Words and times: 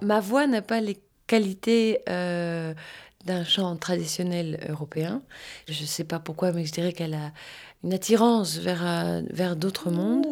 Ma 0.00 0.20
voix 0.20 0.46
n'a 0.46 0.62
pas 0.62 0.80
les 0.80 0.98
qualités 1.26 2.00
euh, 2.08 2.74
d'un 3.24 3.44
chant 3.44 3.76
traditionnel 3.76 4.60
européen. 4.68 5.22
Je 5.68 5.82
ne 5.82 5.86
sais 5.86 6.04
pas 6.04 6.18
pourquoi, 6.18 6.52
mais 6.52 6.64
je 6.64 6.72
dirais 6.72 6.92
qu'elle 6.92 7.14
a 7.14 7.32
une 7.82 7.92
attirance 7.92 8.58
vers, 8.58 8.86
euh, 8.86 9.22
vers 9.30 9.56
d'autres 9.56 9.90
mondes. 9.90 10.26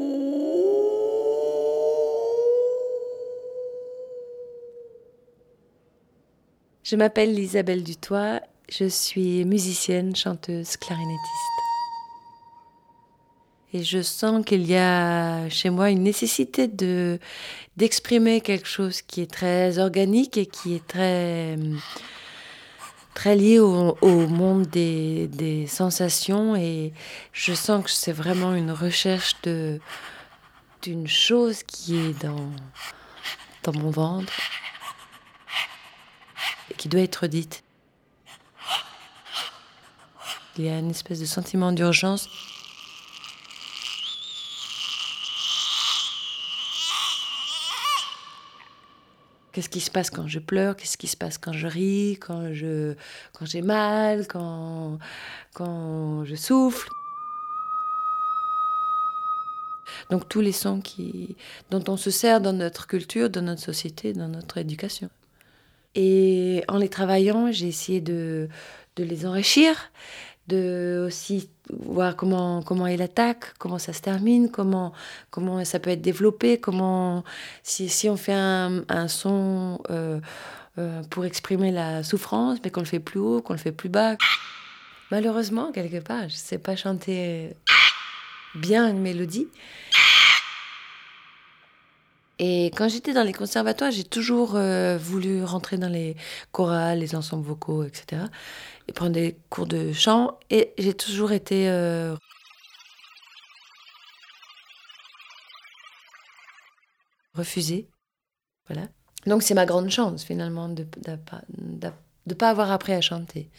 Je 6.83 6.97
m'appelle 6.97 7.38
Isabelle 7.38 7.84
Dutoit, 7.84 8.41
je 8.69 8.84
suis 8.84 9.45
musicienne, 9.45 10.15
chanteuse, 10.15 10.77
clarinettiste. 10.77 11.62
Et 13.75 13.83
je 13.85 14.03
sens 14.03 14.45
qu'il 14.45 14.67
y 14.67 14.77
a 14.77 15.49
chez 15.49 15.71
moi 15.71 15.91
une 15.91 16.03
nécessité 16.03 16.69
de 16.69 17.19
d'exprimer 17.79 18.43
quelque 18.43 18.69
chose 18.69 19.01
qui 19.01 19.23
est 19.23 19.31
très 19.31 19.79
organique 19.79 20.37
et 20.37 20.45
qui 20.45 20.75
est 20.75 20.87
très 20.87 21.57
très 23.15 23.35
lié 23.35 23.59
au, 23.59 23.95
monde 24.27 24.67
des, 24.67 25.27
des, 25.29 25.67
sensations 25.67 26.57
et 26.57 26.93
je 27.33 27.53
sens 27.55 27.85
que 27.85 27.91
c'est 27.91 28.12
vraiment 28.12 28.55
une 28.55 28.73
recherche 28.73 29.37
de 29.43 29.81
d'une 30.83 31.07
chose 31.07 31.62
qui 31.62 31.97
est 31.97 32.23
dans 32.23 32.51
dans 33.62 33.73
mon 33.73 33.91
ventre 33.91 34.34
et 36.70 36.75
qui 36.75 36.89
doit 36.89 37.01
être 37.01 37.27
dite. 37.27 37.65
Il 40.59 40.67
y 40.67 40.69
a 40.69 40.79
une 40.79 40.91
espèce 40.91 41.20
de 41.20 41.25
sentiment 41.25 41.73
d'urgence 41.73 42.29
Qu'est-ce 49.53 49.69
qui 49.69 49.81
se 49.81 49.91
passe 49.91 50.08
quand 50.11 50.28
je 50.28 50.39
pleure? 50.39 50.77
Qu'est-ce 50.77 50.97
qui 50.97 51.06
se 51.06 51.17
passe 51.17 51.36
quand 51.36 51.53
je 51.53 51.67
ris? 51.67 52.19
Quand 52.19 52.55
je 52.55 52.95
quand 53.33 53.45
j'ai 53.45 53.61
mal? 53.62 54.27
Quand 54.27 54.98
quand 55.53 56.25
je 56.25 56.34
souffle? 56.34 56.89
Donc 60.11 60.28
tous 60.28 60.41
les 60.41 60.53
sons 60.53 60.80
qui 60.80 61.36
dont 61.70 61.84
on 61.89 61.97
se 61.97 62.11
sert 62.11 62.41
dans 62.41 62.55
notre 62.55 62.86
culture, 62.86 63.28
dans 63.28 63.42
notre 63.42 63.62
société, 63.62 64.12
dans 64.14 64.28
notre 64.28 64.58
éducation. 64.58 65.11
Et 65.95 66.64
en 66.69 66.78
les 66.78 66.89
travaillant, 66.89 67.53
j'ai 67.53 67.69
essayé 67.69 68.00
de 68.00 68.48
de 68.97 69.05
les 69.05 69.27
enrichir, 69.27 69.91
de 70.48 71.05
aussi 71.07 71.51
voir 71.71 72.17
comment 72.17 72.62
comment 72.62 72.87
il 72.87 73.01
attaque, 73.01 73.55
comment 73.59 73.79
ça 73.79 73.93
se 73.93 74.01
termine, 74.01 74.51
comment 74.51 74.93
comment 75.31 75.65
ça 75.65 75.79
peut 75.79 75.91
être 75.91 76.03
développé, 76.03 76.59
comment 76.59 77.25
si, 77.62 77.89
si 77.89 78.09
on 78.09 78.17
fait 78.17 78.35
un, 78.35 78.83
un 78.89 79.09
son 79.09 79.81
euh, 79.91 80.20
euh, 80.79 81.03
pour 81.11 81.25
exprimer 81.25 81.70
la 81.70 82.03
souffrance, 82.03 82.59
mais 82.65 82.70
qu'on 82.70 82.81
le 82.81 82.87
fait 82.87 83.01
plus 83.01 83.20
haut, 83.20 83.43
qu'on 83.43 83.53
le 83.53 83.59
fait 83.59 83.73
plus 83.73 83.89
bas. 83.89 84.17
Malheureusement, 85.11 85.70
quelque 85.73 86.01
part, 86.03 86.29
je 86.29 86.35
sais 86.35 86.59
pas 86.59 86.75
chanter 86.75 87.55
bien 88.55 88.89
une 88.89 89.01
mélodie. 89.01 89.48
Et 92.45 92.73
quand 92.77 92.89
j'étais 92.89 93.12
dans 93.12 93.23
les 93.23 93.33
conservatoires, 93.33 93.93
j'ai 93.93 94.03
toujours 94.03 94.57
euh, 94.57 94.98
voulu 94.98 95.45
rentrer 95.45 95.77
dans 95.77 95.89
les 95.89 96.17
chorales, 96.51 96.98
les 96.98 97.15
ensembles 97.15 97.47
vocaux, 97.47 97.85
etc. 97.85 98.23
Et 98.89 98.93
prendre 98.93 99.12
des 99.12 99.37
cours 99.48 99.69
de 99.69 99.93
chant. 99.93 100.41
Et 100.51 100.75
j'ai 100.77 100.93
toujours 100.93 101.31
été 101.31 101.69
euh, 101.70 102.17
refusée. 107.35 107.86
Voilà. 108.69 108.89
Donc 109.25 109.45
c'est 109.45 109.55
ma 109.55 109.64
grande 109.64 109.91
chance 109.91 110.25
finalement 110.25 110.69
de 110.69 110.85
ne 111.07 111.14
pas, 111.14 111.42
pas 112.36 112.51
avoir 112.51 112.73
appris 112.73 112.92
à 112.92 113.01
chanter. 113.01 113.51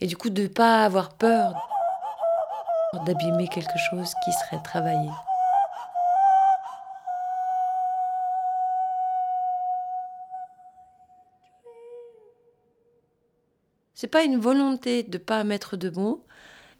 Et 0.00 0.06
du 0.06 0.16
coup 0.16 0.30
de 0.30 0.42
ne 0.42 0.46
pas 0.46 0.84
avoir 0.84 1.14
peur 1.14 1.54
d'abîmer 3.04 3.48
quelque 3.48 3.78
chose 3.90 4.12
qui 4.24 4.30
serait 4.30 4.62
travaillé. 4.62 5.10
C'est 14.00 14.06
pas 14.06 14.22
une 14.22 14.38
volonté 14.38 15.02
de 15.02 15.18
pas 15.18 15.42
mettre 15.42 15.76
de 15.76 15.90
mots. 15.90 16.24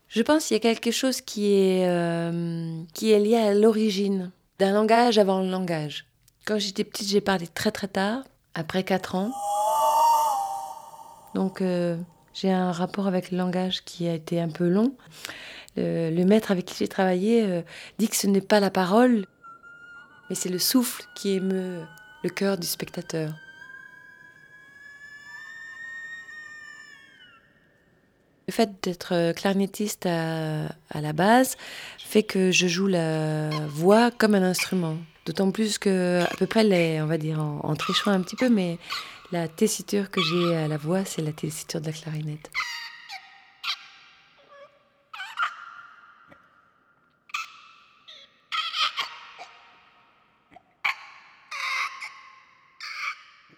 Je 0.06 0.22
pense 0.22 0.46
qu'il 0.46 0.54
y 0.54 0.56
a 0.56 0.60
quelque 0.60 0.92
chose 0.92 1.20
qui 1.20 1.52
est, 1.52 1.88
euh, 1.88 2.80
qui 2.94 3.10
est 3.10 3.18
lié 3.18 3.34
à 3.34 3.54
l'origine 3.54 4.30
d'un 4.60 4.72
langage 4.72 5.18
avant 5.18 5.40
le 5.40 5.50
langage. 5.50 6.06
Quand 6.46 6.60
j'étais 6.60 6.84
petite, 6.84 7.08
j'ai 7.08 7.20
parlé 7.20 7.48
très 7.48 7.72
très 7.72 7.88
tard, 7.88 8.22
après 8.54 8.84
4 8.84 9.16
ans. 9.16 9.32
Donc 11.34 11.60
euh, 11.60 11.96
j'ai 12.34 12.52
un 12.52 12.70
rapport 12.70 13.08
avec 13.08 13.32
le 13.32 13.38
langage 13.38 13.84
qui 13.84 14.06
a 14.06 14.14
été 14.14 14.40
un 14.40 14.48
peu 14.48 14.68
long. 14.68 14.94
Le, 15.76 16.22
maître 16.22 16.52
avec 16.52 16.66
qui 16.66 16.76
j'ai 16.78 16.86
travaillé 16.86 17.42
euh, 17.42 17.62
dit 17.98 18.08
que 18.08 18.16
ce 18.16 18.28
n'est 18.28 18.40
pas 18.40 18.60
la 18.60 18.70
parole, 18.70 19.26
mais 20.30 20.36
c'est 20.36 20.50
le 20.50 20.60
souffle 20.60 21.02
qui 21.16 21.30
émeut 21.30 21.80
le 22.22 22.30
cœur 22.30 22.58
du 22.58 22.68
spectateur. 22.68 23.32
Le 28.48 28.52
fait 28.52 28.70
d'être 28.82 29.12
euh, 29.12 29.32
clarinettiste 29.34 30.06
à, 30.06 30.68
la 30.94 31.12
base 31.12 31.58
fait 31.98 32.22
que 32.22 32.50
je 32.50 32.66
joue 32.66 32.86
la 32.86 33.50
voix 33.68 34.10
comme 34.10 34.34
un 34.34 34.42
instrument. 34.42 34.96
D'autant 35.26 35.50
plus 35.50 35.76
que, 35.76 36.22
à 36.22 36.34
peu 36.38 36.46
près, 36.46 37.02
on 37.02 37.06
va 37.06 37.18
dire 37.18 37.40
en, 37.40 37.76
trichant 37.76 38.10
un 38.10 38.22
petit 38.22 38.36
peu, 38.36 38.48
mais 38.48 38.78
la 39.32 39.48
tessiture 39.48 40.10
que 40.10 40.22
j'ai 40.22 40.56
à 40.56 40.66
la 40.66 40.78
voix, 40.78 41.04
c'est 41.04 41.20
la 41.20 41.32
tessiture 41.32 41.82
de 41.82 41.86
la 41.86 41.92
clarinette. 41.92 42.50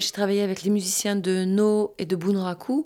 J'ai 0.00 0.10
travaillé 0.10 0.42
avec 0.42 0.64
les 0.64 0.70
musiciens 0.70 1.14
de 1.14 1.44
No 1.44 1.94
et 1.98 2.06
de 2.06 2.16
Bunraku 2.16 2.84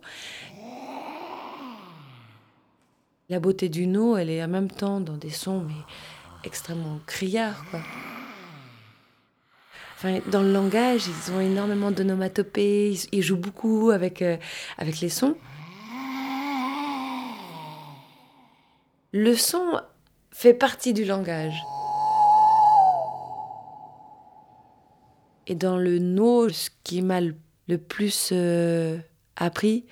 la 3.29 3.41
beauté 3.41 3.69
du 3.69 3.87
no, 3.87 4.17
elle 4.17 4.31
est 4.31 4.43
en 4.43 4.49
même 4.49 4.71
temps 4.71 5.01
dans 5.01 5.17
des 5.17 5.31
sons 5.31 5.65
mais 5.67 5.75
extrêmement 6.45 7.01
criards. 7.07 7.65
Quoi. 7.71 7.81
Dans 10.31 10.43
le 10.43 10.53
langage, 10.53 11.05
ils 11.07 11.33
ont 11.33 11.41
énormément 11.41 11.91
d'onomatopées, 11.91 12.91
ils, 12.91 13.09
ils, 13.13 13.23
jouent 13.23 13.39
beaucoup 13.39 13.91
avec, 13.91 14.21
euh, 14.21 14.37
avec 14.77 15.01
les 15.01 15.09
sons. 15.09 15.35
Le 19.13 19.35
son 19.35 19.81
fait 20.31 20.53
partie 20.53 20.93
du 20.93 21.07
langage. 21.07 21.55
Et 25.47 25.55
dans 25.55 25.79
le 25.79 25.99
no, 25.99 26.51
ce 26.51 26.69
qui 26.83 27.01
m'a 27.01 27.21
le 27.21 27.79
plus 27.79 28.31
euh, 28.33 28.99
appris, 29.37 29.87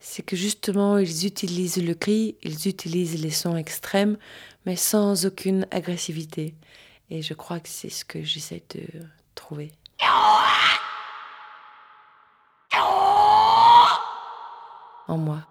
c'est 0.00 0.22
que 0.22 0.36
justement, 0.36 0.98
ils 0.98 1.26
utilisent 1.26 1.82
le 1.82 1.94
cri, 1.94 2.36
ils 2.42 2.68
utilisent 2.68 3.20
les 3.22 3.30
sons 3.30 3.56
extrêmes, 3.56 4.16
mais 4.64 4.76
sans 4.76 5.26
aucune 5.26 5.66
agressivité. 5.70 6.54
Et 7.10 7.22
je 7.22 7.34
crois 7.34 7.60
que 7.60 7.68
c'est 7.68 7.88
ce 7.88 8.04
que 8.04 8.22
j'essaie 8.22 8.62
de 8.74 8.84
trouver. 9.34 9.72
En 15.08 15.18
moi. 15.18 15.46